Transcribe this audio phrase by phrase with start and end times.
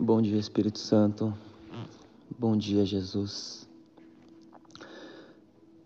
[0.00, 1.36] Bom dia, Espírito Santo.
[2.38, 3.68] Bom dia, Jesus.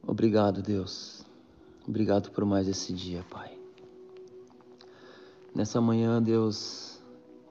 [0.06, 1.24] Obrigado, Deus.
[1.88, 3.58] Obrigado por mais esse dia, Pai.
[5.54, 7.00] Nessa manhã, Deus,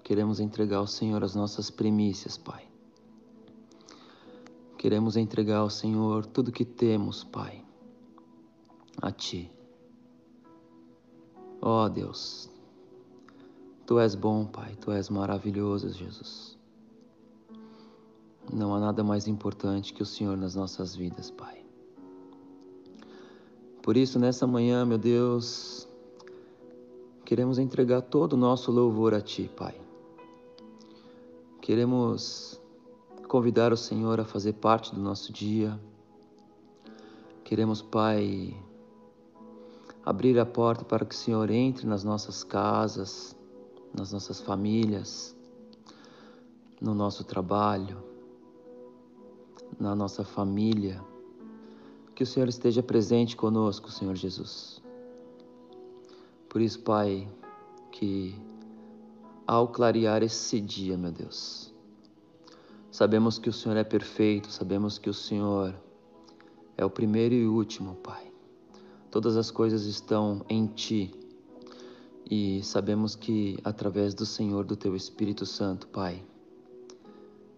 [0.03, 2.67] queremos entregar ao Senhor as nossas primícias, Pai.
[4.77, 7.65] Queremos entregar ao Senhor tudo que temos, Pai,
[9.01, 9.51] a Ti.
[11.59, 12.51] Ó oh, Deus,
[13.87, 16.60] Tu és bom, Pai, Tu és maravilhoso, Jesus.
[18.51, 21.63] Não há nada mais importante que o Senhor nas nossas vidas, Pai.
[23.81, 25.87] Por isso, nessa manhã, meu Deus,
[27.23, 29.79] queremos entregar todo o nosso louvor a Ti, Pai.
[31.61, 32.59] Queremos
[33.29, 35.79] convidar o Senhor a fazer parte do nosso dia.
[37.45, 38.53] Queremos, Pai,
[40.05, 43.33] abrir a porta para que o Senhor entre nas nossas casas,
[43.97, 45.33] nas nossas famílias,
[46.81, 48.10] no nosso trabalho,
[49.79, 51.01] na nossa família.
[52.15, 54.81] Que o Senhor esteja presente conosco, Senhor Jesus.
[56.49, 57.27] Por isso, Pai,
[57.91, 58.35] que
[59.47, 61.71] ao clarear esse dia, meu Deus,
[62.91, 65.73] Sabemos que o Senhor é perfeito, sabemos que o Senhor
[66.75, 68.29] é o primeiro e último, Pai.
[69.09, 71.09] Todas as coisas estão em Ti
[72.29, 76.21] e sabemos que através do Senhor, do Teu Espírito Santo, Pai,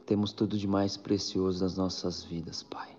[0.05, 2.95] temos tudo de mais precioso nas nossas vidas, Pai.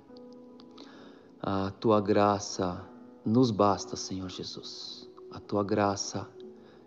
[1.43, 2.83] A Tua graça
[3.25, 5.09] nos basta, Senhor Jesus.
[5.31, 6.29] A Tua graça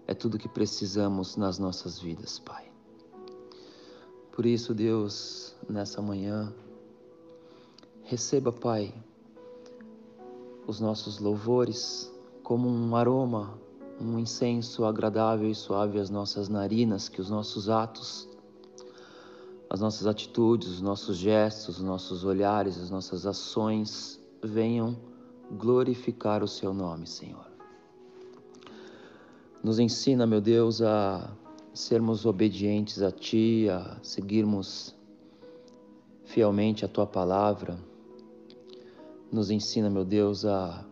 [0.08, 2.72] é tudo que precisamos nas nossas vidas, Pai.
[4.32, 6.54] Por isso, Deus, nessa manhã,
[8.04, 8.94] receba, Pai,
[10.66, 12.12] os nossos louvores
[12.44, 13.60] como um aroma,
[14.00, 18.30] um incenso agradável e suave às nossas narinas, que os nossos atos,
[19.70, 24.98] as nossas atitudes, os nossos gestos, os nossos olhares, as nossas ações venham
[25.52, 27.46] glorificar o Seu nome, Senhor.
[29.64, 31.30] Nos ensina, meu Deus, a
[31.74, 34.96] sermos obedientes a Ti, a seguirmos
[36.24, 37.78] fielmente a Tua palavra.
[39.32, 40.86] Nos ensina, meu Deus, a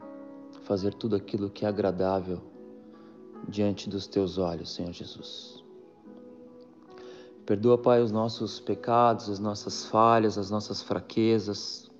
[0.63, 2.41] fazer tudo aquilo que é agradável
[3.47, 5.64] diante dos Teus olhos, Senhor Jesus.
[7.45, 11.91] Perdoa, Pai, os nossos pecados, as nossas falhas, as nossas fraquezas.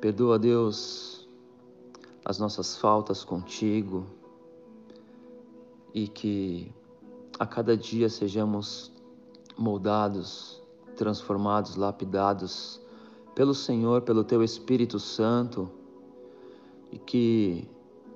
[0.00, 1.28] Perdoa, Deus,
[2.24, 4.06] as nossas faltas contigo
[5.92, 6.72] e que
[7.38, 8.90] a cada dia sejamos
[9.58, 10.62] moldados,
[10.96, 12.80] transformados, lapidados
[13.34, 15.70] pelo Senhor, pelo Teu Espírito Santo
[16.90, 17.68] e que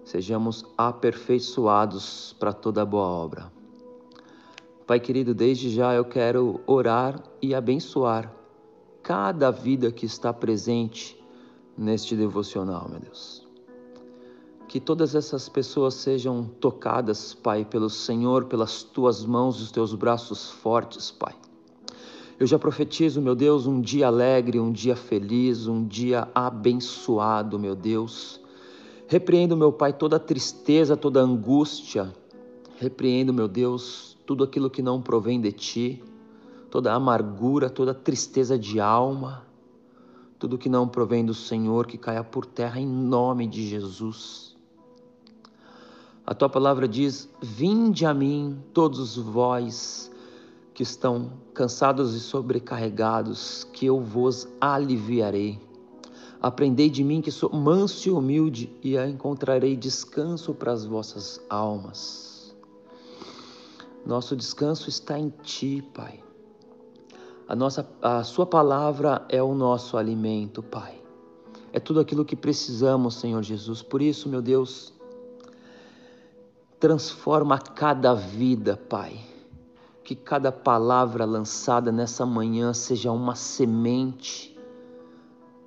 [0.05, 3.62] sejamos aperfeiçoados para toda boa obra.
[4.87, 8.35] Pai querido, desde já eu quero orar e abençoar
[9.03, 11.21] cada vida que está presente
[11.77, 13.47] neste devocional, meu Deus.
[14.69, 20.51] Que todas essas pessoas sejam tocadas, Pai, pelo Senhor, pelas tuas mãos os teus braços
[20.51, 21.35] fortes, Pai.
[22.41, 27.77] Eu já profetizo, meu Deus, um dia alegre, um dia feliz, um dia abençoado, meu
[27.77, 28.41] Deus.
[29.07, 32.13] Repreendo, meu Pai, toda tristeza, toda angústia.
[32.81, 36.03] Repreendo, meu Deus, tudo aquilo que não provém de ti,
[36.71, 39.47] toda amargura, toda tristeza de alma,
[40.39, 44.57] tudo que não provém do Senhor, que caia por terra em nome de Jesus.
[46.27, 50.11] A tua palavra diz: Vinde a mim, todos vós
[50.73, 55.61] que estão cansados e sobrecarregados, que eu vos aliviarei.
[56.41, 62.32] Aprendei de mim que sou manso e humilde, e encontrarei descanso para as vossas almas.
[64.05, 66.23] Nosso descanso está em ti, Pai.
[67.49, 71.01] A, nossa, a Sua palavra é o nosso alimento, Pai.
[71.73, 73.83] É tudo aquilo que precisamos, Senhor Jesus.
[73.83, 74.93] Por isso, meu Deus,
[76.83, 79.21] Transforma cada vida, Pai.
[80.03, 84.59] Que cada palavra lançada nessa manhã seja uma semente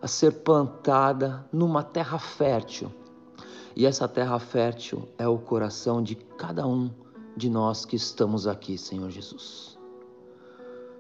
[0.02, 2.92] a ser plantada numa terra fértil.
[3.78, 6.92] E essa terra fértil é o coração de cada um
[7.36, 9.78] de nós que estamos aqui, Senhor Jesus.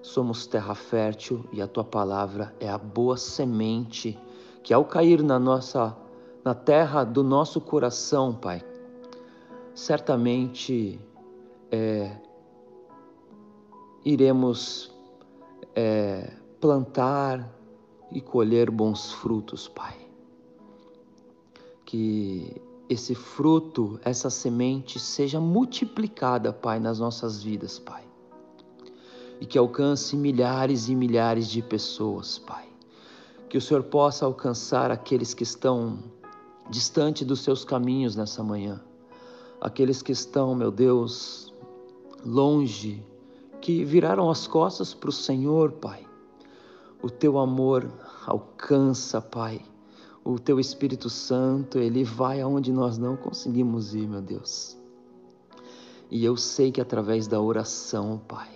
[0.01, 4.19] Somos terra fértil e a tua palavra é a boa semente
[4.61, 5.95] que ao cair na nossa
[6.43, 8.63] na terra do nosso coração, Pai,
[9.73, 10.99] certamente
[11.71, 12.15] é,
[14.05, 14.93] iremos
[15.73, 17.51] é, plantar
[18.11, 19.95] e colher bons frutos, Pai.
[21.83, 28.03] Que esse fruto, essa semente seja multiplicada, Pai, nas nossas vidas, Pai.
[29.41, 32.65] e que alcance milhares e milhares de pessoas, Pai.
[33.49, 35.99] Que o Senhor possa alcançar aqueles que estão
[36.69, 38.81] distante dos seus caminhos nessa manhã,
[39.59, 41.53] aqueles que estão, meu Deus,
[42.25, 43.05] longe,
[43.59, 46.05] que viraram as costas para o Senhor, Pai.
[47.01, 47.91] O teu amor
[48.25, 49.61] alcança, Pai.
[50.27, 54.75] O teu Espírito Santo, ele vai aonde nós não conseguimos ir, meu Deus.
[56.09, 58.49] E eu sei que através da oração, Pai,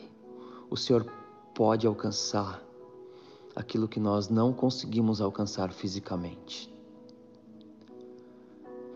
[0.68, 1.06] o Senhor
[1.54, 2.60] pode alcançar
[3.56, 6.74] aquilo que nós não conseguimos alcançar fisicamente.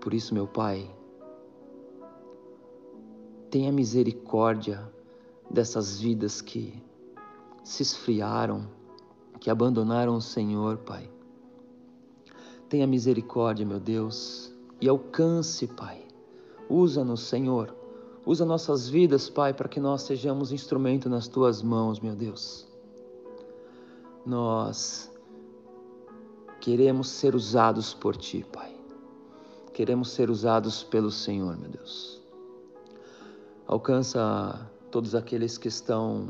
[0.02, 0.90] Por isso, meu Pai,
[3.52, 4.92] tenha misericórdia
[5.48, 6.82] dessas vidas que
[7.64, 8.68] se esfriaram,
[9.40, 11.08] que abandonaram o Senhor, Pai.
[12.70, 16.02] Tenha misericórdia, meu Deus, e alcance, Pai.
[16.70, 17.74] Usa-nos, Senhor
[18.26, 22.66] Usa nossas vidas, Pai, para que nós sejamos instrumento nas tuas mãos, meu Deus.
[24.26, 25.12] Nós
[26.62, 28.74] queremos ser usados por ti, Pai.
[29.74, 32.22] Queremos ser usados pelo Senhor, meu Deus.
[33.68, 36.30] Alcança todos aqueles que estão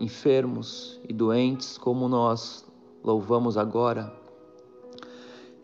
[0.00, 2.64] enfermos e doentes, como nós
[3.04, 4.12] louvamos agora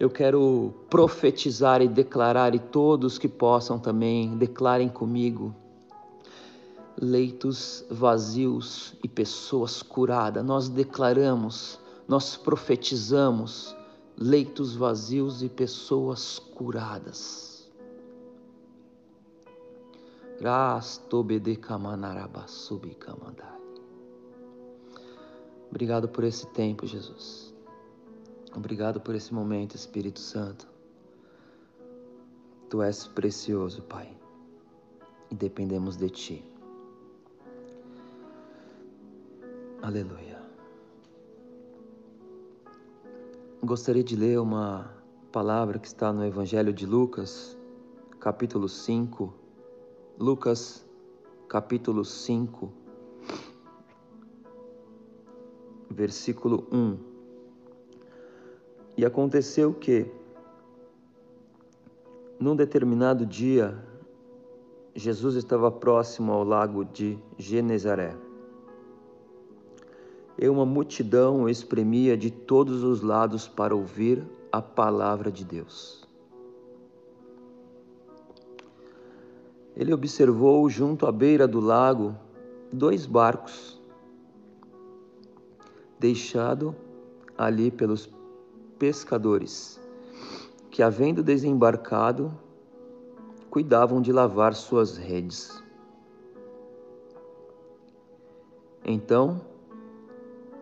[0.00, 5.55] eu quero profetizar e declarar, e todos que possam também, declarem comigo.
[6.99, 13.76] Leitos vazios e pessoas curadas, nós declaramos, nós profetizamos
[14.17, 17.70] leitos vazios e pessoas curadas.
[25.69, 27.50] Obrigado por esse tempo, Jesus.
[28.55, 30.69] Obrigado por esse momento, Espírito Santo.
[32.69, 34.08] Tu és precioso, Pai,
[35.31, 36.44] e dependemos de Ti.
[39.82, 40.41] Aleluia.
[43.62, 44.91] Gostaria de ler uma
[45.31, 47.56] palavra que está no Evangelho de Lucas,
[48.19, 49.32] capítulo 5.
[50.19, 50.85] Lucas,
[51.49, 52.73] capítulo 5,
[55.91, 57.10] versículo 1.
[59.00, 60.12] E aconteceu que,
[62.38, 63.82] num determinado dia,
[64.94, 68.14] Jesus estava próximo ao lago de Genezaré.
[70.38, 76.06] E uma multidão espremia de todos os lados para ouvir a palavra de Deus.
[79.75, 82.14] Ele observou junto à beira do lago
[82.70, 83.81] dois barcos,
[85.99, 86.76] deixado
[87.38, 88.20] ali pelos
[88.81, 89.79] pescadores,
[90.71, 92.32] que, havendo desembarcado,
[93.50, 95.62] cuidavam de lavar suas redes.
[98.82, 99.43] Então,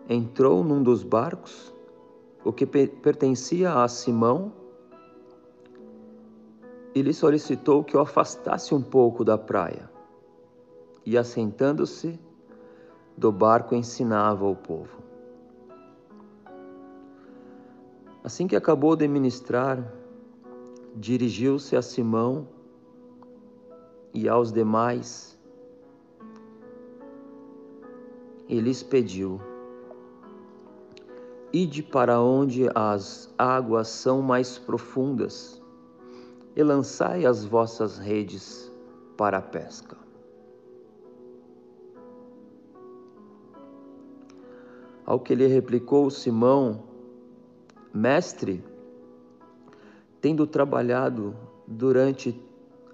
[0.09, 1.73] entrou num dos barcos,
[2.43, 4.51] o que pertencia a Simão,
[6.93, 9.89] e lhe solicitou que o afastasse um pouco da praia.
[11.05, 12.19] E assentando-se
[13.15, 15.08] do barco ensinava o povo.
[18.23, 19.81] Assim que acabou de ministrar,
[20.95, 22.47] dirigiu-se a Simão
[24.13, 25.39] e aos demais
[28.47, 29.39] e lhes pediu:
[31.53, 35.61] Ide para onde as águas são mais profundas
[36.55, 38.69] e lançai as vossas redes
[39.15, 39.97] para a pesca.
[45.05, 46.88] Ao que lhe replicou Simão,
[47.93, 48.63] Mestre,
[50.21, 51.35] tendo trabalhado
[51.67, 52.39] durante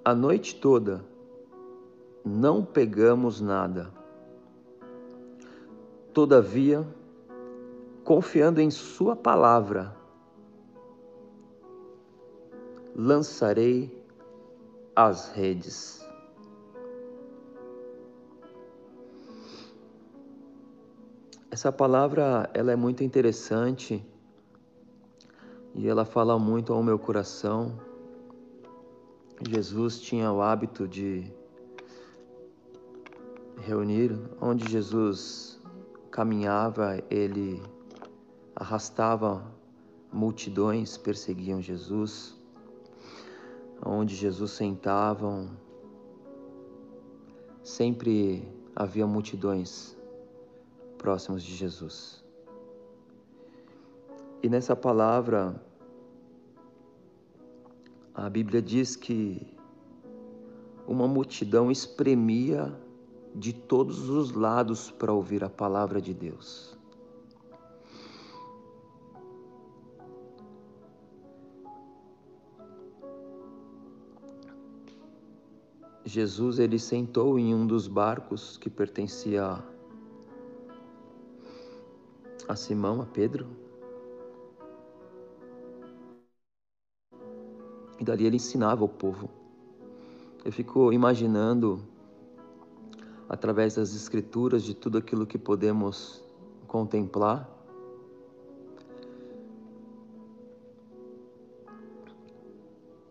[0.03, 1.03] a noite toda,
[2.23, 3.91] não pegamos nada.
[6.13, 6.87] Todavia,
[8.03, 9.95] confiando em Sua palavra,
[12.95, 14.01] lançarei
[14.95, 16.07] as redes.
[21.51, 24.05] Essa palavra ela é muito interessante
[25.75, 27.77] e ela fala muito ao meu coração.
[29.49, 31.29] Jesus tinha o hábito de
[33.59, 35.61] reunir, onde Jesus
[36.09, 37.61] caminhava, ele
[38.55, 39.45] arrastava
[40.13, 42.33] multidões, perseguiam Jesus.
[43.85, 45.45] Onde Jesus sentava,
[47.61, 49.97] sempre havia multidões
[50.97, 52.24] próximos de Jesus.
[54.45, 55.59] E nessa palavra,
[58.13, 59.41] a Bíblia diz que
[60.87, 62.79] uma multidão espremia
[63.33, 66.77] de todos os lados para ouvir a palavra de Deus.
[76.05, 79.57] Jesus ele sentou em um dos barcos que pertencia
[82.47, 83.64] a Simão, a Pedro.
[88.05, 89.29] Dali ele ensinava o povo.
[90.45, 91.81] Eu fico imaginando,
[93.27, 96.23] através das Escrituras, de tudo aquilo que podemos
[96.67, 97.49] contemplar,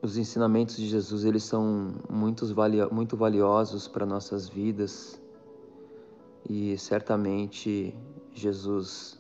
[0.01, 2.45] os ensinamentos de Jesus eles são muito,
[2.93, 5.21] muito valiosos para nossas vidas
[6.49, 7.97] e certamente
[8.33, 9.19] Jesus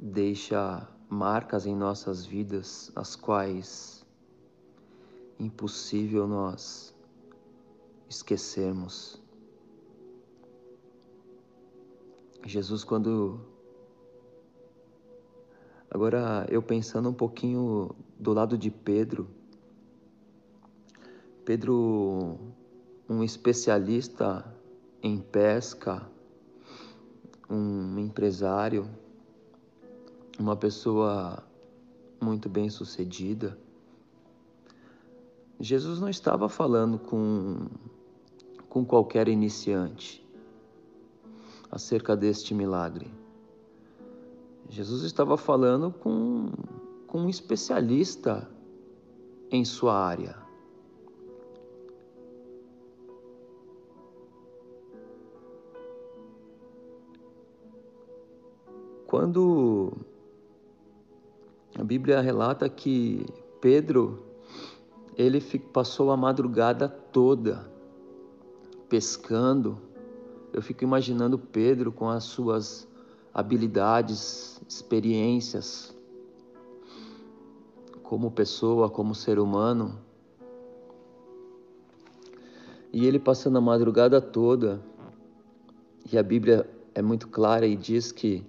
[0.00, 3.95] deixa marcas em nossas vidas as quais
[5.38, 6.94] impossível nós
[8.08, 9.20] esquecermos.
[12.44, 13.40] Jesus, quando.
[15.90, 19.28] Agora, eu pensando um pouquinho do lado de Pedro,
[21.44, 22.38] Pedro,
[23.08, 24.44] um especialista
[25.00, 26.10] em pesca,
[27.48, 28.90] um empresário,
[30.38, 31.42] uma pessoa
[32.20, 33.56] muito bem sucedida,
[35.58, 37.66] Jesus não estava falando com,
[38.68, 40.22] com qualquer iniciante
[41.70, 43.10] acerca deste milagre.
[44.68, 46.50] Jesus estava falando com,
[47.06, 48.48] com um especialista
[49.50, 50.36] em sua área.
[59.06, 59.92] Quando
[61.78, 63.24] a Bíblia relata que
[63.60, 64.35] Pedro
[65.16, 65.40] ele
[65.72, 67.66] passou a madrugada toda
[68.88, 69.78] pescando.
[70.52, 72.86] Eu fico imaginando Pedro com as suas
[73.32, 75.94] habilidades, experiências,
[78.02, 79.98] como pessoa, como ser humano.
[82.92, 84.80] E ele passando a madrugada toda,
[86.10, 88.44] e a Bíblia é muito clara e diz que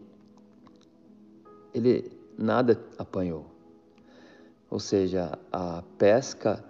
[1.74, 3.57] ele nada apanhou.
[4.70, 6.64] Ou seja, a pesca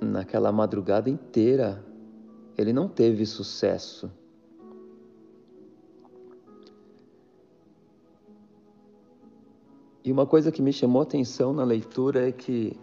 [0.00, 1.84] naquela madrugada inteira
[2.56, 4.10] ele não teve sucesso.
[10.04, 12.76] E uma coisa que me chamou a atenção na leitura é que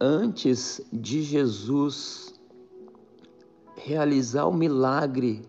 [0.00, 2.34] antes de Jesus
[3.76, 5.42] realizar o milagre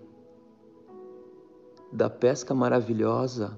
[1.91, 3.57] da pesca maravilhosa,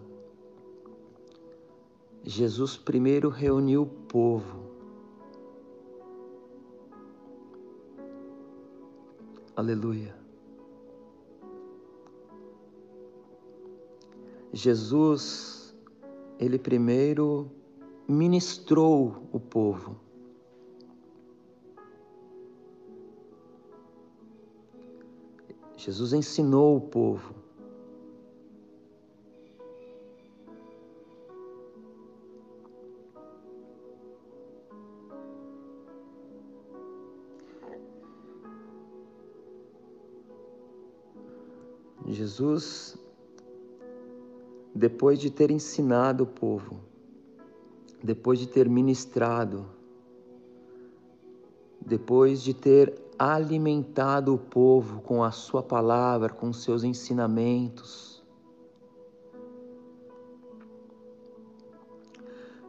[2.23, 4.63] Jesus primeiro reuniu o povo.
[9.53, 10.15] Aleluia.
[14.53, 15.75] Jesus,
[16.39, 17.51] ele primeiro
[18.07, 19.99] ministrou o povo.
[25.75, 27.42] Jesus ensinou o povo.
[42.23, 42.97] Jesus,
[44.73, 46.79] depois de ter ensinado o povo,
[48.01, 49.65] depois de ter ministrado,
[51.85, 58.23] depois de ter alimentado o povo com a sua palavra, com seus ensinamentos,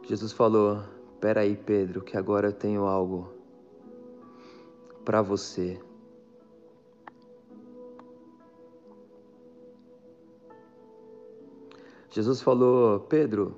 [0.03, 0.83] Jesus falou:
[1.21, 3.31] Peraí, Pedro, que agora eu tenho algo
[5.05, 5.79] para você.
[12.15, 13.53] Jesus falou: Pedro,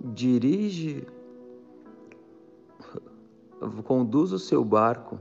[0.00, 1.06] dirige,
[3.84, 5.20] conduz o seu barco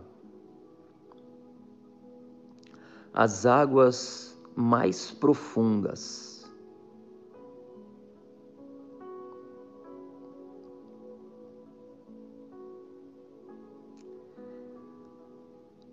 [3.13, 6.51] às águas mais profundas.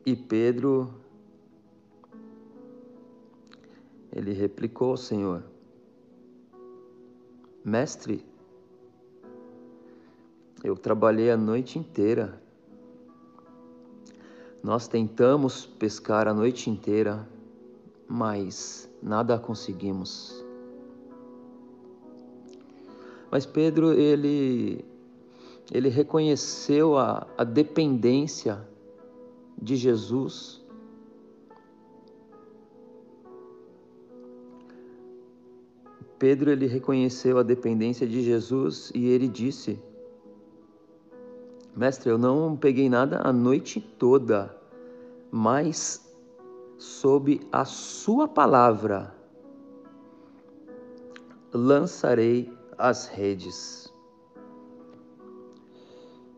[0.07, 1.02] E Pedro
[4.15, 5.43] Ele replicou Senhor:
[7.65, 8.25] Mestre,
[10.63, 12.41] eu trabalhei a noite inteira.
[14.63, 17.29] Nós tentamos pescar a noite inteira,
[18.07, 20.45] mas nada conseguimos.
[23.29, 24.85] Mas Pedro, ele,
[25.73, 28.61] ele reconheceu a, a dependência
[29.61, 30.62] de Jesus,
[36.23, 39.77] Pedro ele reconheceu a dependência de Jesus e ele disse:
[41.77, 44.57] Mestre, eu não peguei nada a noite toda,
[45.33, 46.09] mas
[46.79, 49.13] sob a sua palavra
[51.53, 53.93] lançarei as redes.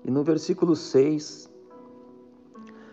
[0.02, 1.52] E no versículo 6,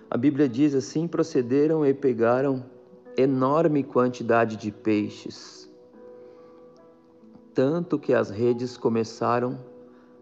[0.09, 2.65] a Bíblia diz assim: procederam e pegaram
[3.15, 5.70] enorme quantidade de peixes,
[7.61, 9.55] tanto que as redes começaram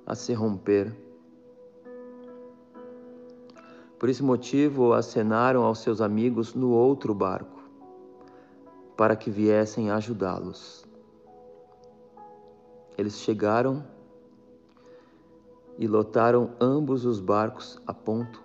[0.05, 0.93] a se romper.
[3.98, 7.63] Por esse motivo, acenaram aos seus amigos no outro barco,
[8.98, 10.86] para que viessem ajudá-los.
[12.98, 13.86] Eles chegaram
[15.77, 18.43] e lotaram ambos os barcos a ponto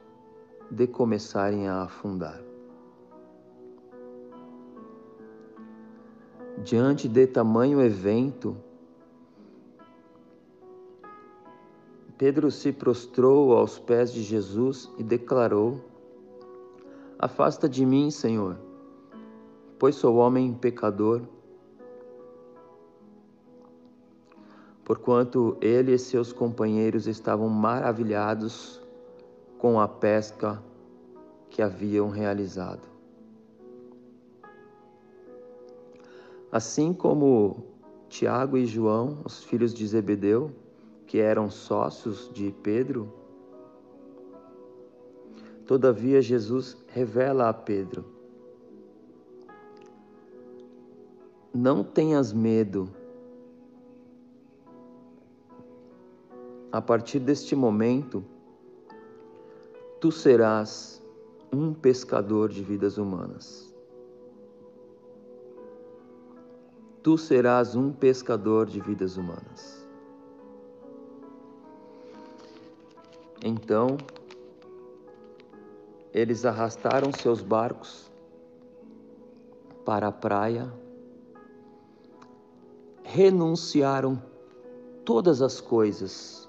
[0.70, 2.40] de começarem a afundar.
[6.62, 8.56] Diante de tamanho evento,
[12.16, 15.80] Pedro se prostrou aos pés de Jesus e declarou:
[17.18, 18.56] Afasta de mim, Senhor,
[19.78, 21.23] pois sou homem pecador.
[24.85, 28.80] Porquanto ele e seus companheiros estavam maravilhados
[29.59, 30.62] com a pesca
[31.49, 32.87] que haviam realizado.
[36.52, 37.64] Assim como
[38.09, 40.52] Tiago e João, os filhos de Zebedeu,
[41.14, 43.09] que eram sócios de Pedro,
[45.64, 48.04] todavia Jesus revela a Pedro:
[51.54, 52.90] Não tenhas medo.
[56.73, 58.25] A partir deste momento,
[60.00, 61.00] tu serás
[61.52, 63.73] um pescador de vidas humanas.
[67.05, 69.84] Tu serás um pescador de vidas humanas.
[73.46, 73.98] Então,
[76.14, 78.11] eles arrastaram seus barcos
[79.85, 80.72] para a praia,
[83.02, 84.22] renunciaram
[85.04, 86.48] todas as coisas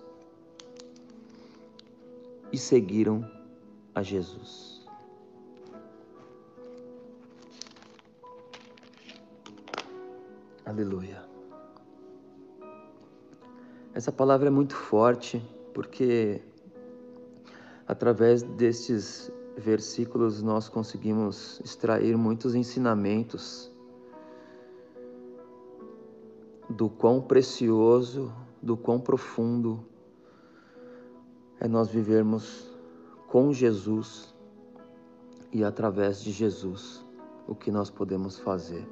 [2.53, 3.29] e seguiram
[3.93, 4.87] a Jesus.
[10.65, 11.25] Aleluia.
[13.93, 16.41] Essa palavra é muito forte porque
[17.87, 23.71] Através destes versículos, nós conseguimos extrair muitos ensinamentos
[26.69, 29.85] do quão precioso, do quão profundo
[31.59, 32.75] é nós vivermos
[33.27, 34.35] com Jesus
[35.53, 37.05] e através de Jesus
[37.47, 38.85] o que nós podemos fazer.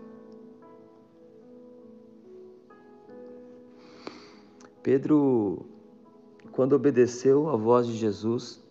[4.82, 5.66] Pedro,
[6.52, 8.63] quando obedeceu à voz de Jesus,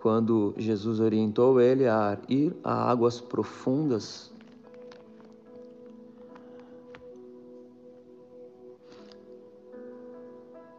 [0.00, 4.32] quando Jesus orientou ele a ir a águas profundas.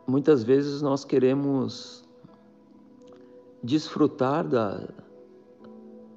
[0.07, 2.03] Muitas vezes nós queremos
[3.61, 4.87] desfrutar da,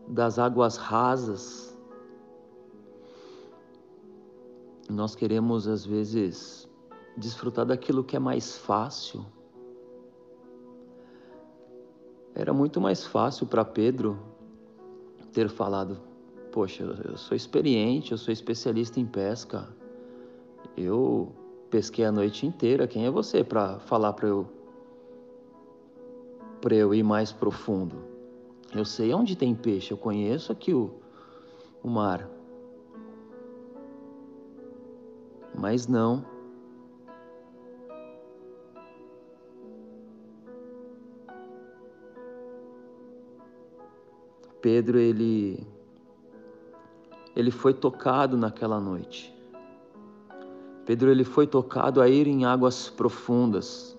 [0.09, 1.77] das águas rasas.
[4.89, 6.69] Nós queremos, às vezes,
[7.17, 9.27] desfrutar daquilo que é mais fácil.
[12.43, 14.19] Era muito mais fácil para Pedro
[15.33, 15.97] ter falado:
[16.51, 19.69] Poxa, eu sou experiente, eu sou especialista em pesca,
[20.77, 21.33] eu
[21.71, 22.89] pesquei a noite inteira.
[22.89, 24.51] Quem é você para falar para eu
[26.61, 27.95] para eu ir mais profundo?
[28.75, 30.99] Eu sei onde tem peixe, eu conheço aqui o,
[31.81, 32.29] o mar.
[35.57, 36.32] Mas não.
[44.63, 45.67] Pedro ele
[47.35, 49.35] ele foi tocado naquela noite.
[50.87, 53.97] Pedro ele foi tocado a ir em águas profundas.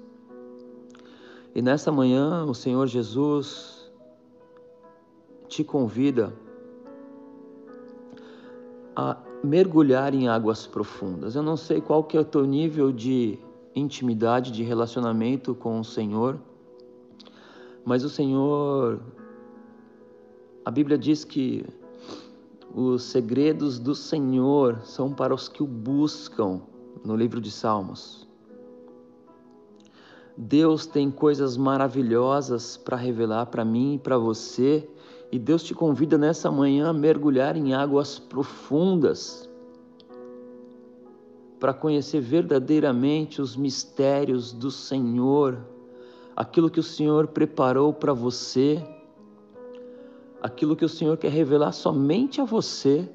[1.53, 3.91] E nessa manhã o Senhor Jesus
[5.47, 6.33] te convida
[8.95, 11.35] a mergulhar em águas profundas.
[11.35, 13.37] Eu não sei qual que é o teu nível de
[13.75, 16.39] intimidade, de relacionamento com o Senhor,
[17.83, 19.01] mas o Senhor
[20.65, 21.65] a Bíblia diz que
[22.73, 26.61] os segredos do Senhor são para os que o buscam,
[27.03, 28.27] no livro de Salmos.
[30.35, 34.89] Deus tem coisas maravilhosas para revelar para mim e para você,
[35.31, 39.49] E Deus te convida nessa manhã a mergulhar em águas profundas
[41.59, 45.57] para conhecer verdadeiramente os mistérios do Senhor,
[46.35, 48.85] aquilo que o Senhor preparou para você,
[50.43, 53.09] aquilo que o Senhor quer revelar somente a você,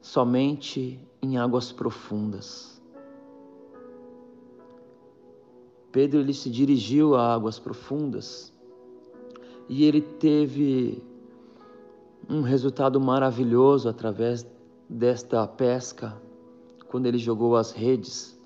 [0.00, 2.80] somente em águas profundas.
[5.90, 8.54] Pedro ele se dirigiu a águas profundas
[9.68, 11.02] e ele teve
[12.30, 14.46] um resultado maravilhoso através
[14.88, 16.16] desta pesca
[16.88, 18.38] quando ele jogou as redes.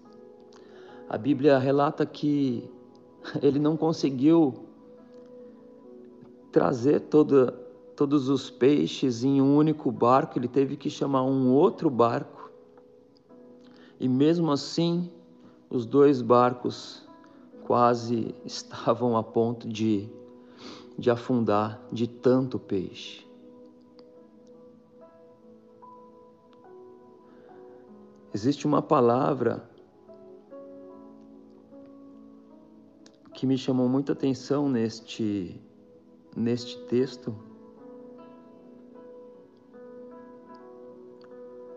[1.06, 2.70] A Bíblia relata que
[3.42, 4.71] ele não conseguiu
[6.52, 7.50] trazer toda,
[7.96, 12.50] todos os peixes em um único barco, ele teve que chamar um outro barco.
[13.98, 15.10] E mesmo assim,
[15.70, 17.08] os dois barcos
[17.64, 20.08] quase estavam a ponto de,
[20.98, 23.26] de afundar de tanto peixe.
[28.34, 29.68] Existe uma palavra
[33.34, 35.60] que me chamou muita atenção neste,
[36.36, 37.34] neste texto.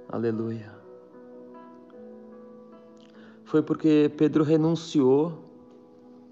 [0.07, 0.73] Aleluia.
[3.43, 5.43] Foi porque Pedro renunciou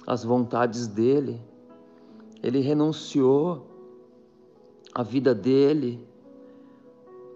[0.06, 1.42] as vontades dele,
[2.42, 3.66] ele renunciou
[4.94, 6.06] a vida dele,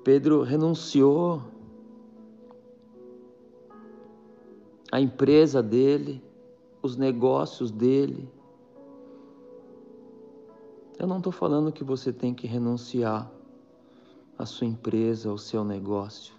[0.03, 1.41] Pedro renunciou
[4.91, 6.23] a empresa dele,
[6.81, 8.29] os negócios dele.
[10.99, 13.31] Eu não estou falando que você tem que renunciar
[14.35, 16.33] à sua empresa, ao seu negócio.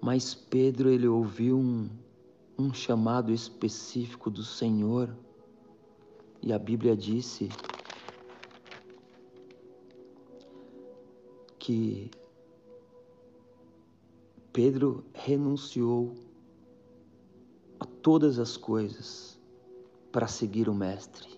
[0.00, 1.88] Mas Pedro, ele ouviu um,
[2.58, 5.08] um chamado específico do Senhor.
[6.42, 7.48] E a Bíblia disse
[11.60, 12.10] que
[14.52, 16.14] Pedro renunciou
[17.78, 19.40] a todas as coisas
[20.10, 21.33] para seguir o Mestre.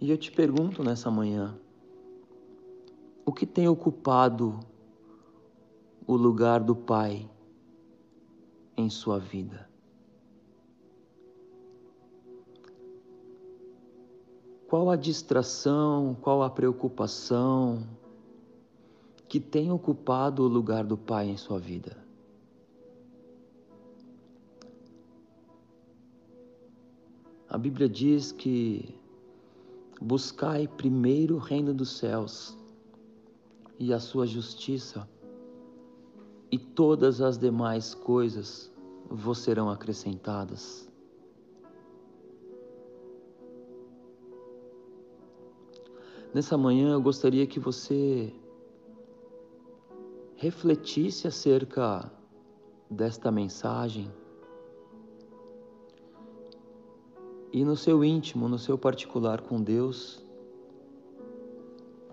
[0.00, 1.58] E eu te pergunto nessa manhã,
[3.26, 4.60] o que tem ocupado
[6.06, 7.28] o lugar do Pai
[8.76, 9.68] em sua vida.
[14.68, 17.86] Qual a distração, qual a preocupação
[19.26, 21.96] que tem ocupado o lugar do Pai em sua vida?
[27.48, 28.94] A Bíblia diz que
[30.00, 32.56] buscai primeiro o reino dos céus
[33.78, 35.08] e a sua justiça
[36.50, 38.72] e todas as demais coisas
[39.10, 40.88] vos serão acrescentadas.
[46.32, 48.32] Nessa manhã eu gostaria que você
[50.36, 52.10] refletisse acerca
[52.90, 54.10] desta mensagem
[57.52, 60.22] e no seu íntimo, no seu particular com Deus,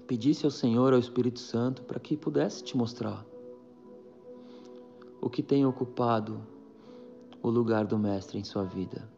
[0.08, 3.26] pedisse ao Senhor, ao Espírito Santo, para que pudesse te mostrar
[5.21, 6.39] o que tem ocupado
[7.41, 9.10] o lugar do Mestre em sua vida?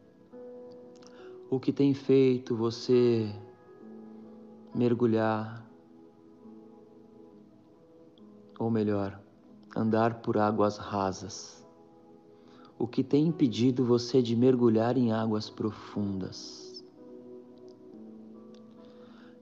[1.50, 3.30] O que tem feito você
[4.74, 5.66] mergulhar,
[8.58, 9.20] ou melhor,
[9.76, 11.57] andar por águas rasas?
[12.80, 16.84] O que tem impedido você de mergulhar em águas profundas?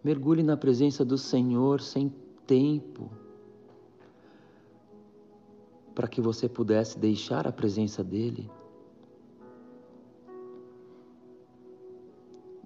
[0.03, 2.13] Mergulhe na presença do Senhor sem
[2.45, 3.09] tempo
[5.95, 8.51] para que você pudesse deixar a presença dele.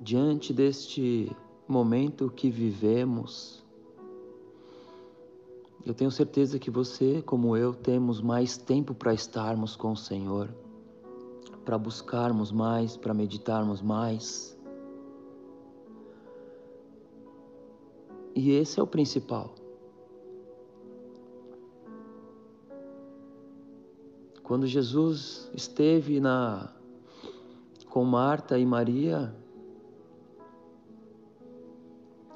[0.01, 1.31] Diante deste
[1.67, 3.63] momento que vivemos,
[5.85, 10.49] eu tenho certeza que você, como eu, temos mais tempo para estarmos com o Senhor,
[11.63, 14.57] para buscarmos mais, para meditarmos mais.
[18.35, 19.55] E esse é o principal.
[24.43, 26.73] Quando Jesus esteve na
[27.89, 29.35] com Marta e Maria,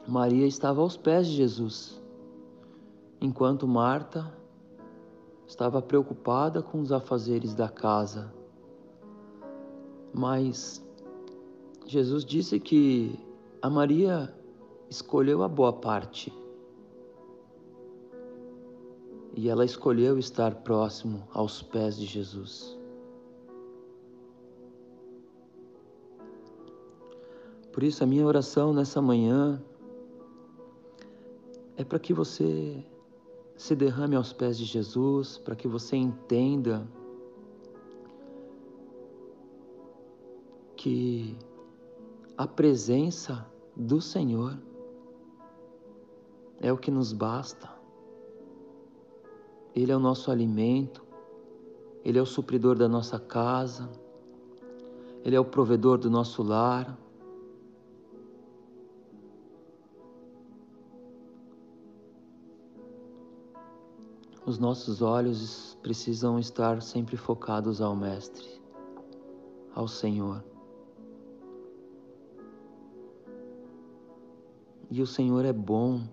[0.08, 2.03] Maria estava aos pés de Jesus,
[3.24, 4.30] enquanto Marta
[5.48, 8.30] estava preocupada com os afazeres da casa.
[10.14, 10.86] Mas
[11.86, 13.18] Jesus disse que
[13.62, 14.36] a Maria
[14.90, 16.34] escolheu a boa parte
[19.34, 22.78] e ela escolheu estar próximo aos pés de Jesus.
[27.72, 29.64] Por isso, a minha oração nessa manhã
[31.78, 32.86] é para que você
[33.56, 36.88] se derrame aos pés de Jesus, para que você entenda
[40.76, 41.38] que
[42.38, 44.58] a presença do Senhor
[46.60, 47.70] é o que nos basta.
[49.76, 51.04] Ele é o nosso alimento,
[52.04, 53.90] Ele é o supridor da nossa casa,
[55.24, 56.98] Ele é o provedor do nosso lar.
[64.54, 68.48] Os nossos olhos precisam estar sempre focados ao Mestre,
[69.74, 70.44] ao Senhor.
[74.92, 76.04] E o Senhor é bom.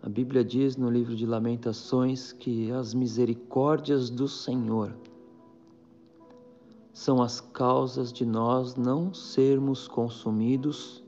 [0.00, 4.94] A Bíblia diz no livro de Lamentações que as misericórdias do Senhor
[6.92, 11.01] são as causas de nós não sermos consumidos,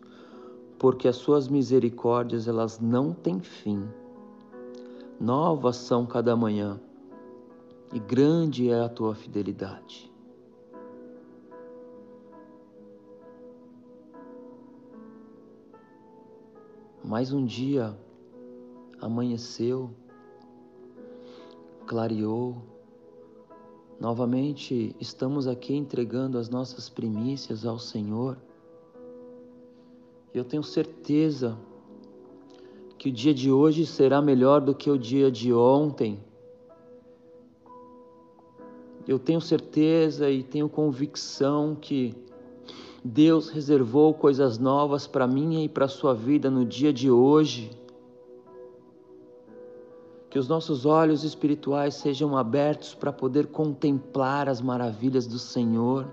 [0.84, 3.88] porque as suas misericórdias elas não têm fim.
[5.18, 6.78] Novas são cada manhã,
[7.90, 10.12] e grande é a tua fidelidade.
[17.02, 17.98] Mais um dia
[19.00, 19.90] amanheceu,
[21.86, 22.58] clareou.
[23.98, 28.36] Novamente estamos aqui entregando as nossas primícias ao Senhor.
[30.34, 31.56] Eu tenho certeza
[32.98, 36.18] que o dia de hoje será melhor do que o dia de ontem.
[39.06, 42.16] Eu tenho certeza e tenho convicção que
[43.04, 47.70] Deus reservou coisas novas para mim e para a sua vida no dia de hoje.
[50.28, 56.12] Que os nossos olhos espirituais sejam abertos para poder contemplar as maravilhas do Senhor,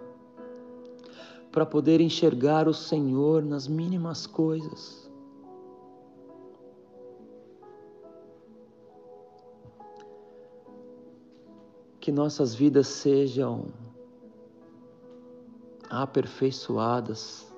[1.51, 5.09] para poder enxergar o Senhor nas mínimas coisas.
[11.99, 13.65] Que nossas vidas sejam
[15.89, 17.51] aperfeiçoadas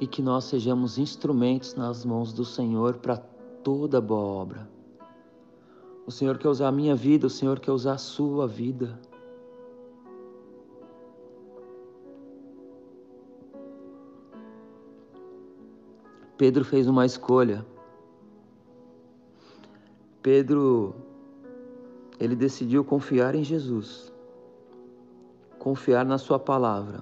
[0.00, 3.18] e que nós sejamos instrumentos nas mãos do Senhor para
[3.62, 4.70] toda boa obra.
[6.06, 8.98] O Senhor quer usar a minha vida, o Senhor quer usar a sua vida.
[16.36, 17.64] Pedro fez uma escolha.
[20.22, 20.94] Pedro,
[22.18, 24.14] ele decidiu confiar em Jesus
[25.64, 27.00] confiar na Sua palavra.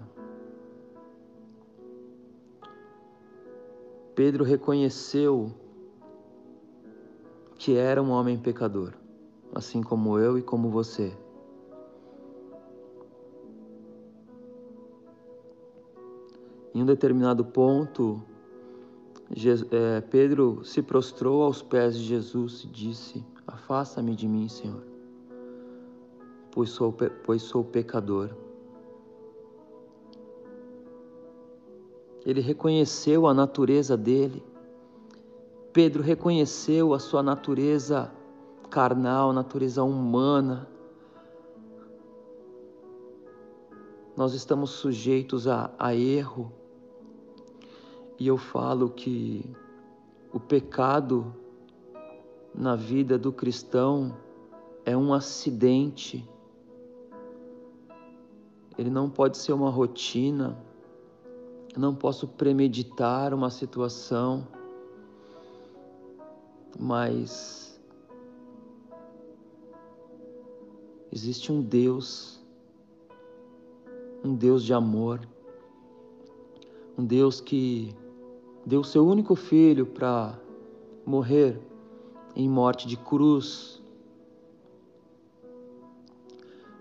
[4.15, 5.51] Pedro reconheceu
[7.57, 8.93] que era um homem pecador,
[9.53, 11.13] assim como eu e como você.
[16.73, 18.23] Em um determinado ponto,
[19.71, 24.83] é, Pedro se prostrou aos pés de Jesus e disse: Afasta-me de mim, Senhor,
[26.51, 28.31] pois sou, pois sou pecador.
[32.25, 34.45] Ele reconheceu a natureza dele.
[35.73, 38.13] Pedro reconheceu a sua natureza
[38.71, 40.69] carnal, natureza humana.
[44.17, 46.53] Nós estamos sujeitos a, a erro.
[48.23, 49.45] E eu falo que
[50.33, 51.35] o pecado
[52.55, 54.17] na vida do cristão
[54.85, 56.29] é um acidente.
[58.79, 60.57] Ele não pode ser uma rotina
[61.75, 64.47] eu não posso premeditar uma situação,
[66.79, 67.81] mas
[71.11, 72.39] existe um Deus,
[74.23, 75.27] um Deus de amor,
[76.99, 77.97] um Deus que
[78.65, 80.39] deu seu único filho para
[81.05, 81.61] morrer
[82.35, 83.83] em morte de cruz.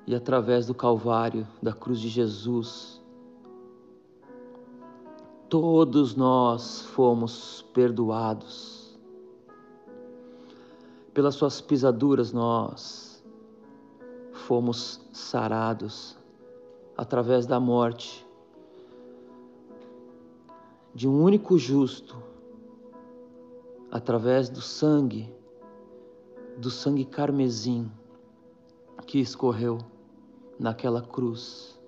[0.06, 3.02] E através do Calvário, da cruz de Jesus,
[5.50, 9.00] todos nós fomos perdoados.
[11.13, 13.24] Pelas suas pisaduras nós
[14.32, 16.17] fomos sarados
[16.98, 18.26] através da morte
[20.93, 22.15] de um único justo,
[23.89, 25.34] através do sangue,
[26.58, 27.89] do sangue carmesim
[29.06, 29.77] que escorreu
[30.60, 31.80] naquela cruz.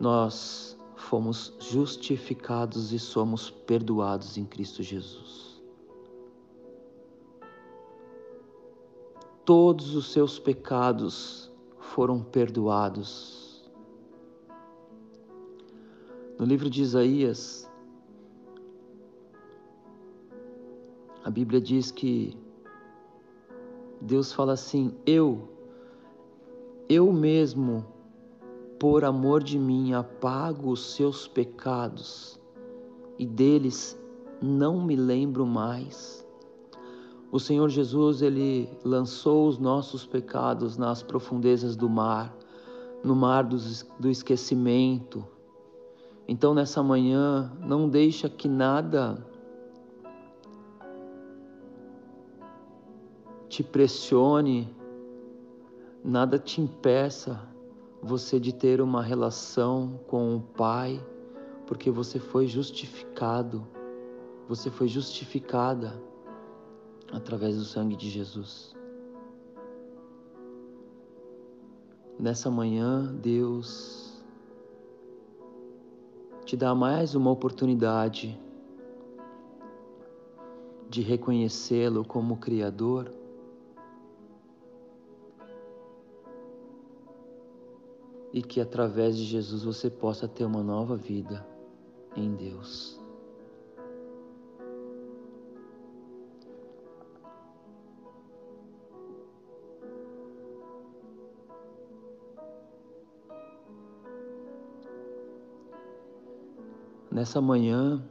[0.00, 5.60] Nós fomos justificados e somos perdoados em Cristo Jesus.
[9.44, 13.70] Todos os seus pecados foram perdoados.
[16.38, 17.70] No livro de Isaías,
[21.24, 22.36] a Bíblia diz que
[24.00, 25.48] Deus fala assim: Eu,
[26.88, 27.86] eu mesmo,
[28.78, 32.40] por amor de mim, apago os seus pecados
[33.18, 33.98] e deles
[34.40, 36.26] não me lembro mais.
[37.30, 42.36] O Senhor Jesus, ele lançou os nossos pecados nas profundezas do mar,
[43.02, 43.56] no mar do,
[43.98, 45.24] do esquecimento.
[46.26, 49.24] Então, nessa manhã, não deixa que nada
[53.52, 54.74] te pressione,
[56.02, 57.38] nada te impeça
[58.02, 60.98] você de ter uma relação com o Pai,
[61.66, 63.68] porque você foi justificado,
[64.48, 66.02] você foi justificada
[67.12, 68.74] através do sangue de Jesus.
[72.18, 74.24] Nessa manhã, Deus
[76.46, 78.40] te dá mais uma oportunidade
[80.88, 83.20] de reconhecê-lo como Criador
[88.32, 91.46] e que através de Jesus você possa ter uma nova vida
[92.16, 92.98] em Deus.
[107.10, 108.02] Nessa manhã,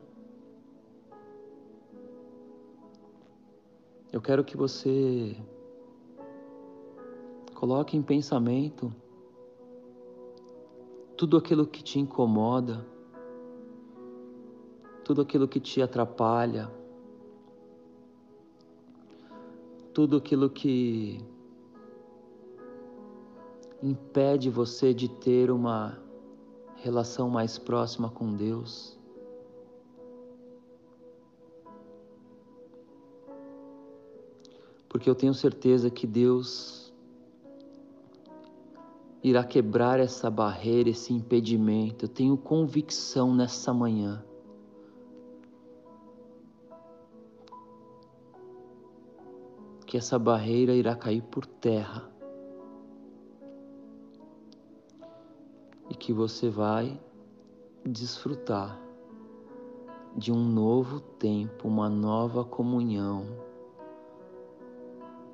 [4.13, 5.35] eu quero que você
[7.55, 8.93] coloque em pensamento
[11.21, 12.83] tudo aquilo que te incomoda,
[15.05, 16.67] tudo aquilo que te atrapalha,
[19.93, 21.23] tudo aquilo que
[23.83, 25.95] impede você de ter uma
[26.77, 28.97] relação mais próxima com Deus.
[34.89, 36.80] Porque eu tenho certeza que Deus
[39.23, 42.05] irá quebrar essa barreira, esse impedimento.
[42.05, 44.23] Eu tenho convicção nessa manhã.
[49.85, 52.09] Que essa barreira irá cair por terra.
[55.89, 56.99] E que você vai
[57.85, 58.79] desfrutar
[60.15, 63.25] de um novo tempo, uma nova comunhão,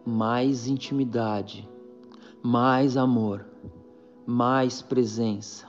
[0.06, 1.68] mais intimidade,
[2.42, 3.46] mais amor
[4.28, 5.66] mais presença.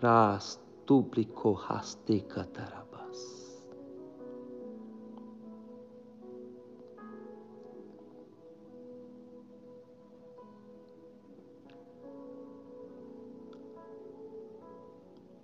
[0.00, 3.60] Ras duplico rasteca tarabas.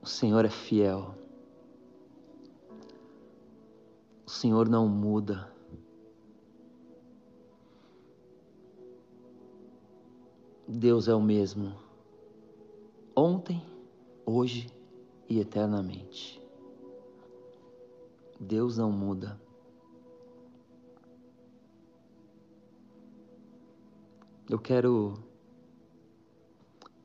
[0.01, 1.12] O Senhor é fiel.
[4.25, 5.49] O Senhor não muda.
[10.72, 11.74] Deus é o mesmo,
[13.14, 13.61] ontem,
[14.24, 14.72] hoje
[15.28, 16.40] e eternamente.
[18.38, 19.37] Deus não muda.
[24.48, 25.18] Eu quero,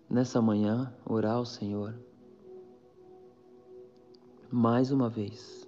[0.08, 1.96] nessa manhã, orar ao Senhor
[4.52, 5.65] mais uma vez.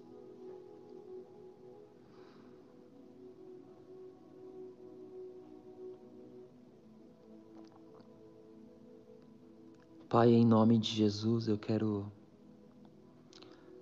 [10.09, 12.09] Pai, em nome de Jesus, eu quero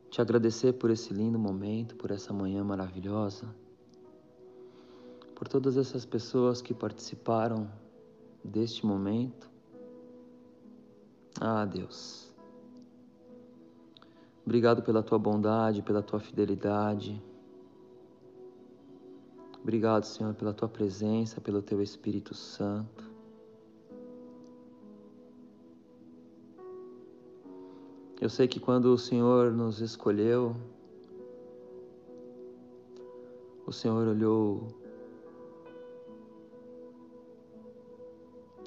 [0.10, 3.46] te agradecer por esse lindo momento, por essa manhã maravilhosa,
[5.36, 7.70] por todas essas pessoas que participaram
[8.44, 9.48] deste momento.
[11.40, 12.34] Ah, Deus.
[14.44, 17.22] Obrigado pela tua bondade, pela tua fidelidade.
[19.62, 23.05] Obrigado, Senhor, pela tua presença, pelo teu Espírito Santo.
[28.22, 30.56] Eu sei que quando o Senhor nos escolheu,
[33.68, 34.68] o Senhor olhou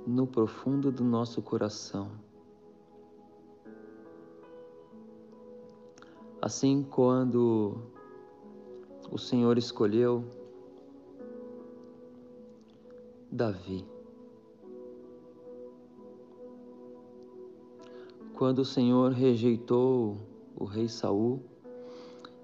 [0.07, 2.11] no profundo do nosso coração.
[6.41, 7.77] Assim, quando
[9.11, 10.25] o Senhor escolheu
[13.31, 13.98] Davi.
[18.39, 20.17] Quando o Senhor rejeitou
[20.55, 21.43] o rei Saul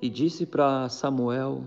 [0.03, 1.63] e disse para Samuel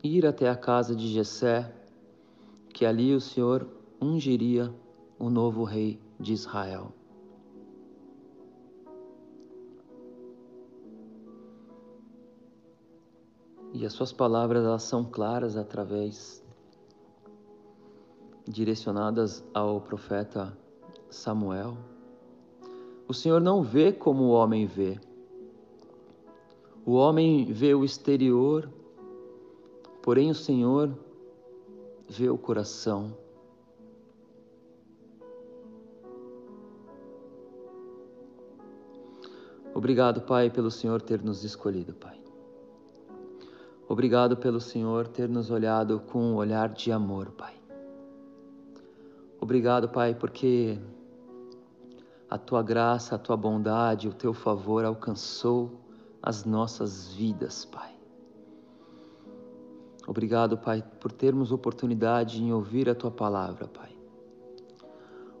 [0.00, 1.74] ir até a casa de Jessé,
[2.72, 3.68] que ali o Senhor
[4.00, 4.72] ungiria
[5.18, 6.92] o novo rei de Israel.
[13.74, 16.46] E as suas palavras elas são claras através
[18.48, 20.56] direcionadas ao profeta
[21.10, 21.76] Samuel.
[23.06, 24.98] O Senhor não vê como o homem vê.
[26.84, 28.68] O homem vê o exterior,
[30.02, 30.90] porém o Senhor
[32.08, 33.12] vê o coração.
[39.74, 42.18] Obrigado, Pai, pelo Senhor ter nos escolhido, Pai.
[43.86, 47.57] Obrigado pelo Senhor ter nos olhado com um olhar de amor, Pai.
[49.48, 50.78] Obrigado, Pai, porque
[52.28, 55.80] a tua graça, a tua bondade, o teu favor alcançou
[56.22, 57.96] as nossas vidas, Pai.
[60.06, 63.88] Obrigado, Pai, por termos oportunidade em ouvir a tua palavra, Pai.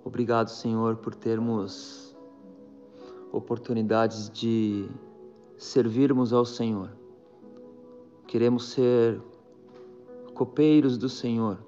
[0.02, 2.16] Obrigado, Senhor, por termos
[3.30, 4.88] oportunidades de
[5.58, 6.88] servirmos ao Senhor.
[8.26, 9.20] Queremos ser
[10.32, 11.67] copeiros do Senhor.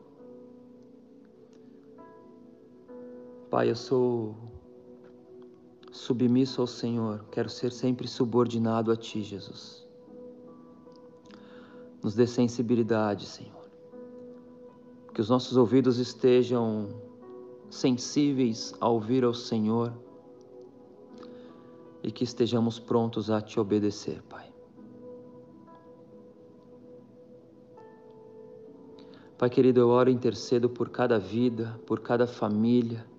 [3.50, 4.36] Pai, eu sou
[5.90, 9.84] submisso ao Senhor, quero ser sempre subordinado a Ti, Jesus.
[12.00, 13.68] Nos dê sensibilidade, Senhor.
[15.12, 16.88] Que os nossos ouvidos estejam
[17.68, 19.92] sensíveis a ouvir ao Senhor
[22.04, 24.48] e que estejamos prontos a te obedecer, Pai.
[29.36, 33.09] Pai querido, eu oro e intercedo por cada vida, por cada família.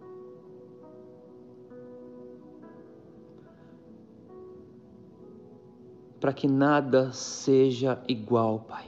[6.22, 8.88] Para que nada seja igual, Pai.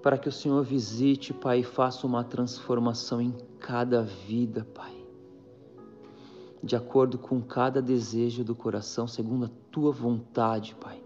[0.00, 5.02] Para que o Senhor visite, Pai, e faça uma transformação em cada vida, Pai
[6.62, 11.02] de acordo com cada desejo do coração, segundo a tua vontade, Pai.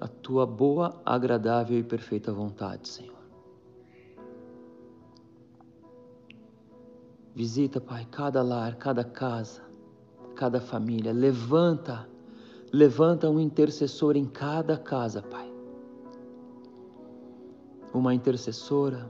[0.00, 3.13] A tua boa, agradável e perfeita vontade, Senhor.
[7.34, 9.62] Visita, Pai, cada lar, cada casa,
[10.36, 11.12] cada família.
[11.12, 12.08] Levanta,
[12.72, 15.52] levanta um intercessor em cada casa, Pai.
[17.92, 19.08] Uma intercessora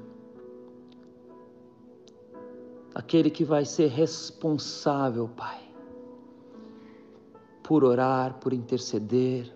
[2.94, 5.60] aquele que vai ser responsável, Pai,
[7.62, 9.52] por orar, por interceder.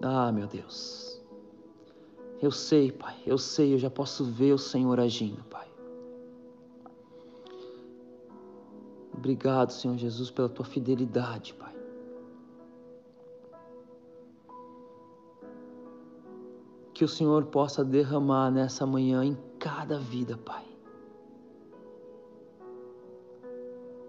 [0.00, 1.05] Ah, meu Deus.
[2.40, 5.66] Eu sei, Pai, eu sei, eu já posso ver o Senhor agindo, Pai.
[9.14, 11.76] Obrigado, Senhor Jesus, pela tua fidelidade, Pai.
[16.96, 20.64] que o Senhor possa derramar nessa manhã em cada vida, Pai.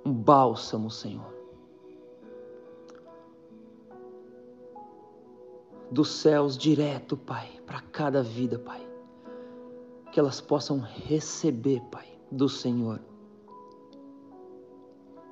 [0.05, 1.36] Um bálsamo, Senhor.
[5.91, 8.85] Dos céus direto, Pai, para cada vida, Pai.
[10.11, 12.99] Que elas possam receber, Pai, do Senhor.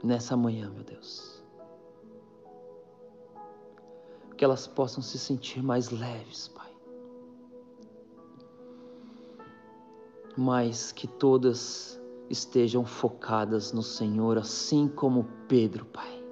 [0.03, 1.43] Nessa manhã, meu Deus.
[4.37, 6.65] Que elas possam se sentir mais leves, Pai
[10.37, 11.99] mas que todas
[12.29, 16.24] estejam focadas no Senhor, assim como Pedro, Pai.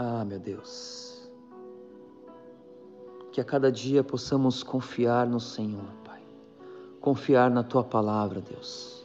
[0.00, 1.28] Ah, meu Deus.
[3.32, 6.22] Que a cada dia possamos confiar no Senhor, Pai.
[7.00, 9.04] Confiar na tua palavra, Deus.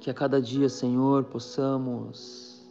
[0.00, 2.66] Que a cada dia, Senhor, possamos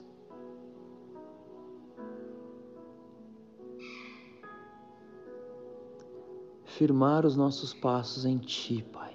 [6.65, 9.10] firmar os nossos passos em Ti, Pai.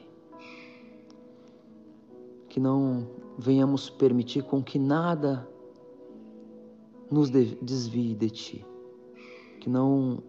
[2.57, 5.46] Que não venhamos permitir com que nada
[7.11, 8.66] nos desvie de Ti.
[9.61, 10.22] Que não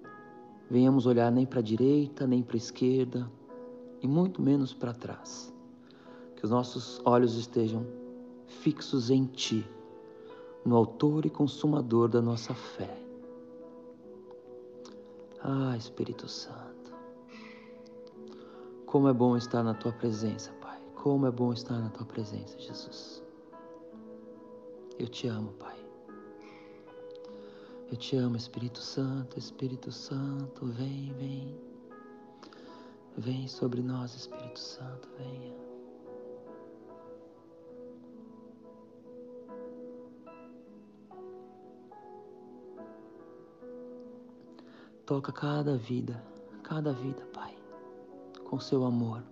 [0.69, 3.31] venhamos olhar nem para a direita, nem para a esquerda,
[4.01, 5.53] e muito menos para trás.
[6.35, 7.87] Que os nossos olhos estejam
[8.45, 9.65] fixos em Ti,
[10.65, 12.93] no Autor e Consumador da nossa fé.
[15.41, 16.93] Ah, Espírito Santo.
[18.85, 20.56] Como é bom estar na tua presença.
[21.07, 23.23] Como é bom estar na tua presença, Jesus.
[24.99, 25.79] Eu te amo, Pai.
[27.89, 31.57] Eu te amo, Espírito Santo, Espírito Santo, vem, vem.
[33.17, 35.55] Vem sobre nós, Espírito Santo, venha.
[45.05, 46.21] Toca cada vida,
[46.63, 47.57] cada vida, Pai,
[48.43, 49.23] com seu amor,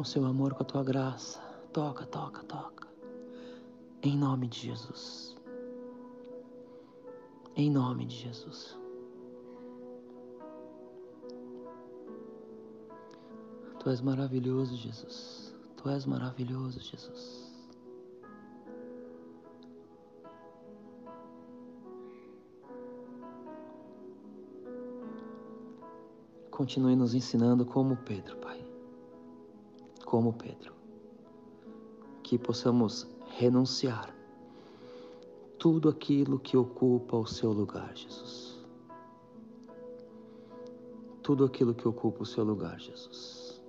[0.00, 1.38] com seu amor, com a tua graça.
[1.74, 2.88] Toca, toca, toca.
[4.02, 5.36] Em nome de Jesus.
[7.54, 8.78] Em nome de Jesus.
[13.78, 15.54] Tu és maravilhoso, Jesus.
[15.76, 17.52] Tu és maravilhoso, Jesus.
[26.50, 28.49] Continue nos ensinando como Pedro, Pai.
[30.10, 30.74] Como Pedro.
[32.24, 33.06] Que possamos
[33.38, 34.12] renunciar
[35.56, 38.58] tudo aquilo que ocupa o seu lugar, Jesus.
[41.22, 43.62] Tudo aquilo que ocupa o seu lugar, Jesus.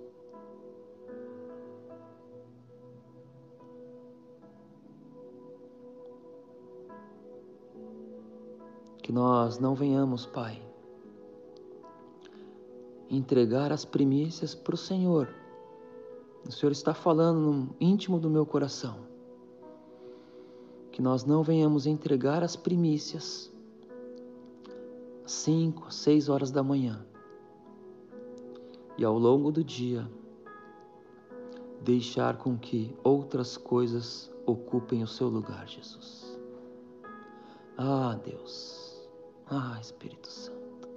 [9.03, 10.59] Que nós não venhamos, Pai,
[13.11, 15.40] entregar as primícias para o Senhor.
[16.47, 18.97] O Senhor está falando no íntimo do meu coração.
[20.91, 23.51] Que nós não venhamos entregar as primícias
[25.23, 27.05] às cinco, às seis horas da manhã.
[28.97, 30.07] E ao longo do dia,
[31.81, 36.37] deixar com que outras coisas ocupem o seu lugar, Jesus.
[37.77, 39.09] Ah, Deus.
[39.47, 40.87] Ah, Espírito Santo.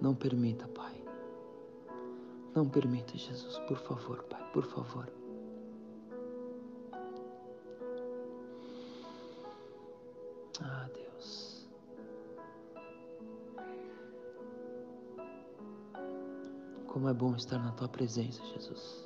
[0.00, 0.93] Não permita, Pai.
[2.54, 5.12] Não permita, Jesus, por favor, Pai, por favor.
[10.62, 11.68] Ah, Deus.
[16.86, 19.04] Como é bom estar na tua presença, Jesus.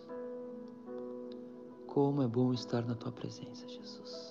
[1.86, 4.27] Como é bom estar na tua presença, Jesus.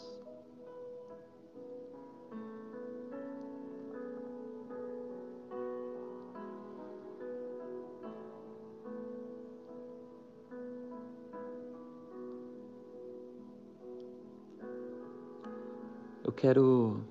[16.38, 17.04] Quero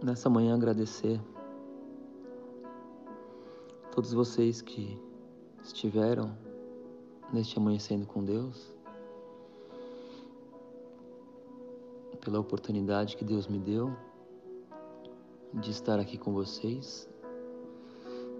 [0.00, 1.20] nessa manhã agradecer
[3.90, 4.96] todos vocês que
[5.64, 6.32] estiveram
[7.32, 8.72] neste amanhecendo com Deus,
[12.20, 13.92] pela oportunidade que Deus me deu
[15.54, 17.08] de estar aqui com vocês.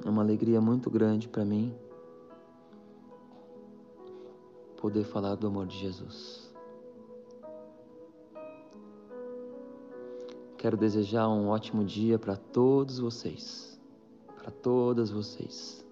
[0.04, 1.74] É uma alegria muito grande para mim
[4.76, 6.45] poder falar do amor de Jesus.
[10.66, 13.80] Quero desejar um ótimo dia para todos vocês,
[14.36, 15.86] para todas vocês.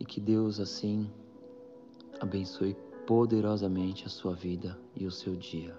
[0.00, 1.10] E que Deus assim
[2.18, 2.74] abençoe
[3.06, 5.78] poderosamente a sua vida e o seu dia.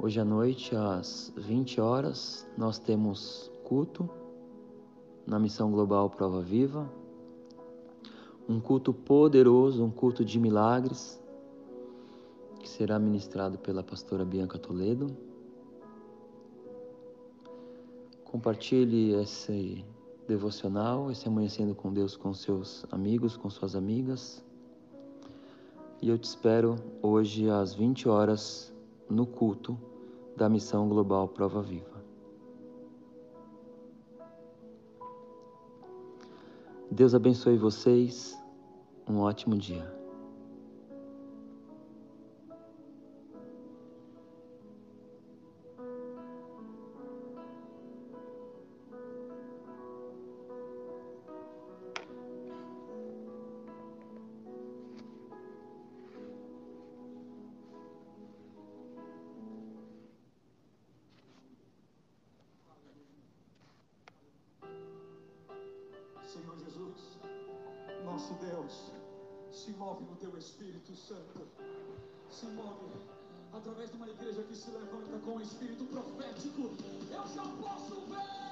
[0.00, 4.10] Hoje à noite, às 20 horas, nós temos culto
[5.24, 6.90] na Missão Global Prova Viva.
[8.48, 11.17] Um culto poderoso, um culto de milagres
[12.68, 15.16] que será ministrado pela pastora Bianca Toledo.
[18.24, 19.82] Compartilhe esse
[20.28, 24.44] devocional, esse amanhecendo com Deus com seus amigos, com suas amigas.
[26.02, 28.72] E eu te espero hoje às 20 horas
[29.08, 29.78] no culto
[30.36, 31.98] da Missão Global Prova Viva.
[36.90, 38.38] Deus abençoe vocês.
[39.08, 39.97] Um ótimo dia.
[75.48, 78.47] Hospitales, pessoas recebendo lá.